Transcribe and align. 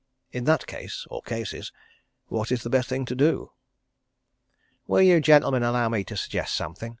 In 0.31 0.45
that 0.45 0.65
case 0.65 1.05
or 1.11 1.21
cases 1.21 1.71
what 2.25 2.51
is 2.51 2.63
the 2.63 2.71
best 2.71 2.89
thing 2.89 3.05
to 3.05 3.13
do?" 3.13 3.51
"Will 4.87 5.03
you 5.03 5.21
gentlemen 5.21 5.61
allow 5.61 5.89
me 5.89 6.03
to 6.05 6.17
suggest 6.17 6.55
something?" 6.55 6.89